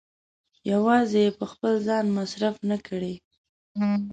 يوازې 0.71 1.21
يې 1.25 1.31
په 1.39 1.45
خپل 1.51 1.73
ځان 1.87 2.05
مصرف 2.17 2.55
نه 2.69 2.77
کړي. 2.87 3.15